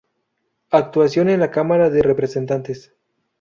[0.71, 2.91] Actuación en la Cámara de Representantes.